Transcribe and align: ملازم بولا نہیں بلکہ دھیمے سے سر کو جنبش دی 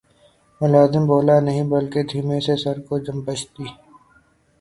ملازم 0.61 1.03
بولا 1.09 1.35
نہیں 1.47 1.63
بلکہ 1.73 1.99
دھیمے 2.11 2.39
سے 2.45 2.55
سر 2.63 2.77
کو 2.87 2.93
جنبش 3.05 3.41
دی 3.53 3.67